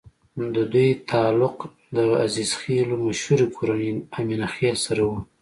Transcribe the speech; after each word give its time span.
ددوي 0.53 0.87
تعلق 1.11 1.57
د 1.95 1.97
عزيخېلو 2.21 2.95
مشهورې 3.05 3.47
کورنۍ 3.55 3.89
اِمنه 4.19 4.47
خېل 4.53 4.77
سره 4.85 5.01
وو 5.07 5.17